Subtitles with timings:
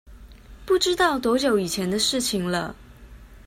[0.65, 2.75] 不知道多久以前的事情了